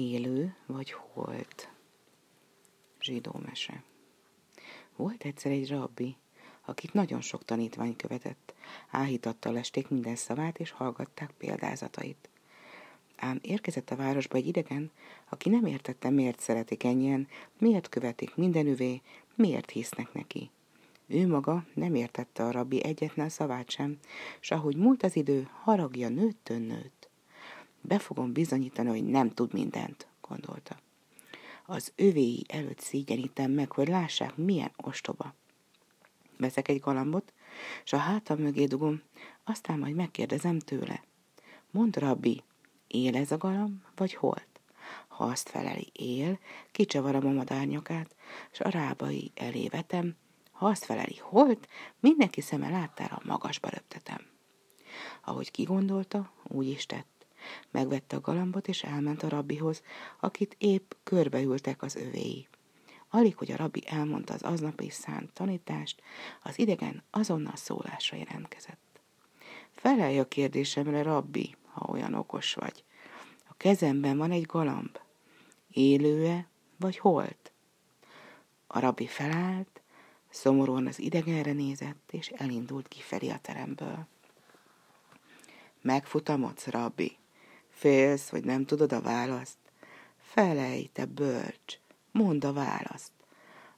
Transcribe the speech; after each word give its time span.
Élő 0.00 0.54
vagy 0.66 0.90
holt? 0.90 1.70
Zsidó 3.00 3.40
mese. 3.44 3.82
Volt 4.96 5.24
egyszer 5.24 5.52
egy 5.52 5.68
rabbi, 5.68 6.16
akit 6.64 6.92
nagyon 6.92 7.20
sok 7.20 7.44
tanítvány 7.44 7.96
követett. 7.96 8.54
Áhítattal 8.90 9.52
lesték 9.52 9.88
minden 9.88 10.16
szavát, 10.16 10.58
és 10.58 10.70
hallgatták 10.70 11.30
példázatait. 11.38 12.28
Ám 13.16 13.38
érkezett 13.42 13.90
a 13.90 13.96
városba 13.96 14.36
egy 14.36 14.46
idegen, 14.46 14.90
aki 15.28 15.48
nem 15.48 15.66
értette, 15.66 16.10
miért 16.10 16.40
szeretik 16.40 16.84
ennyien, 16.84 17.28
miért 17.58 17.88
követik 17.88 18.34
mindenüvé, 18.34 19.02
miért 19.34 19.70
hisznek 19.70 20.12
neki. 20.12 20.50
Ő 21.06 21.26
maga 21.26 21.64
nem 21.74 21.94
értette 21.94 22.44
a 22.44 22.50
rabbi 22.50 22.84
egyetlen 22.84 23.28
szavát 23.28 23.70
sem, 23.70 23.98
s 24.40 24.50
ahogy 24.50 24.76
múlt 24.76 25.02
az 25.02 25.16
idő, 25.16 25.48
haragja 25.62 26.08
nőttön 26.08 26.62
nőtt. 26.62 27.07
Be 27.88 27.98
fogom 27.98 28.32
bizonyítani, 28.32 28.88
hogy 28.88 29.04
nem 29.04 29.30
tud 29.30 29.52
mindent, 29.52 30.06
gondolta. 30.20 30.76
Az 31.66 31.92
övéi 31.96 32.44
előtt 32.48 32.78
szígyenítem 32.78 33.50
meg, 33.50 33.72
hogy 33.72 33.88
lássák, 33.88 34.36
milyen 34.36 34.72
ostoba. 34.76 35.34
Veszek 36.36 36.68
egy 36.68 36.80
galambot, 36.80 37.32
és 37.84 37.92
a 37.92 37.96
hátam 37.96 38.38
mögé 38.38 38.64
dugom, 38.64 39.02
aztán 39.44 39.78
majd 39.78 39.94
megkérdezem 39.94 40.58
tőle. 40.58 41.04
Mond, 41.70 41.96
rabbi, 41.96 42.42
él 42.86 43.16
ez 43.16 43.32
a 43.32 43.36
galamb, 43.36 43.82
vagy 43.96 44.14
holt? 44.14 44.60
Ha 45.08 45.24
azt 45.24 45.48
feleli 45.48 45.90
él, 45.92 46.38
kicsavarom 46.72 47.26
a 47.26 47.32
madárnyakát, 47.32 48.16
s 48.52 48.60
a 48.60 48.68
rábai 48.68 49.32
elé 49.34 49.68
vetem, 49.68 50.16
ha 50.50 50.66
azt 50.66 50.84
feleli 50.84 51.16
holt, 51.20 51.68
mindenki 52.00 52.40
szeme 52.40 52.70
láttára 52.70 53.20
magasba 53.24 53.68
röptetem. 53.68 54.26
Ahogy 55.24 55.50
kigondolta, 55.50 56.32
úgy 56.42 56.68
is 56.68 56.86
tett. 56.86 57.17
Megvette 57.70 58.16
a 58.16 58.20
galambot, 58.20 58.68
és 58.68 58.82
elment 58.82 59.22
a 59.22 59.28
rabbihoz, 59.28 59.82
akit 60.20 60.56
épp 60.58 60.92
körbeültek 61.02 61.82
az 61.82 61.96
övéi. 61.96 62.48
Alig, 63.10 63.36
hogy 63.36 63.52
a 63.52 63.56
rabbi 63.56 63.82
elmondta 63.86 64.34
az 64.34 64.42
aznapi 64.42 64.90
szánt 64.90 65.32
tanítást, 65.32 66.02
az 66.42 66.58
idegen 66.58 67.02
azonnal 67.10 67.56
szólásra 67.56 68.16
jelentkezett. 68.16 69.00
Felelj 69.70 70.18
a 70.18 70.28
kérdésemre, 70.28 71.02
rabbi, 71.02 71.56
ha 71.72 71.86
olyan 71.90 72.14
okos 72.14 72.54
vagy. 72.54 72.84
A 73.48 73.54
kezemben 73.56 74.16
van 74.18 74.30
egy 74.30 74.46
galamb. 74.46 74.98
Élőe 75.70 76.48
vagy 76.76 76.98
holt? 76.98 77.52
A 78.66 78.78
rabbi 78.78 79.06
felállt, 79.06 79.80
szomorúan 80.30 80.86
az 80.86 80.98
idegenre 80.98 81.52
nézett, 81.52 82.12
és 82.12 82.28
elindult 82.28 82.88
kifelé 82.88 83.28
a 83.28 83.38
teremből. 83.38 84.06
Megfutamodsz, 85.82 86.66
rabbi? 86.66 87.17
Félsz, 87.78 88.28
vagy 88.28 88.44
nem 88.44 88.64
tudod 88.64 88.92
a 88.92 89.00
választ? 89.00 89.58
Felej, 90.20 90.90
te 90.92 91.04
bölcs, 91.04 91.78
mondd 92.10 92.46
a 92.46 92.52
választ. 92.52 93.12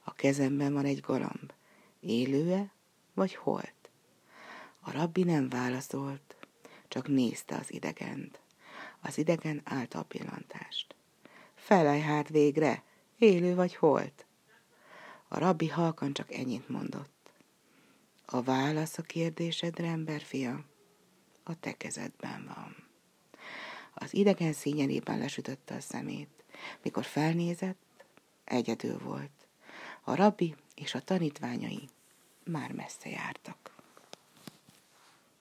A 0.03 0.13
kezemben 0.13 0.73
van 0.73 0.85
egy 0.85 0.99
galamb. 0.99 1.53
Élőe, 1.99 2.71
vagy 3.13 3.35
holt? 3.35 3.89
A 4.79 4.91
rabbi 4.91 5.23
nem 5.23 5.49
válaszolt, 5.49 6.35
csak 6.87 7.07
nézte 7.07 7.55
az 7.55 7.73
idegent. 7.73 8.39
Az 9.01 9.17
idegen 9.17 9.61
állta 9.63 9.99
a 9.99 10.03
pillantást. 10.03 10.95
Felej 11.55 11.99
hát 11.99 12.29
végre, 12.29 12.83
élő 13.17 13.55
vagy 13.55 13.75
holt? 13.75 14.25
A 15.27 15.39
rabbi 15.39 15.67
halkan 15.67 16.13
csak 16.13 16.33
ennyit 16.33 16.69
mondott. 16.69 17.31
A 18.25 18.41
válasz 18.41 18.97
a 18.97 19.01
kérdésedre, 19.01 19.87
emberfia, 19.87 20.65
a 21.43 21.59
te 21.59 21.71
kezedben 21.71 22.51
van. 22.55 22.89
Az 24.11 24.17
idegen 24.17 24.53
színyenében 24.53 25.17
lesütötte 25.17 25.75
a 25.75 25.79
szemét. 25.79 26.43
Mikor 26.83 27.05
felnézett, 27.05 28.05
egyedül 28.43 28.97
volt. 28.97 29.47
A 30.03 30.15
rabbi 30.15 30.55
és 30.75 30.93
a 30.93 30.99
tanítványai 30.99 31.89
már 32.43 32.71
messze 32.71 33.09
jártak. 33.09 33.80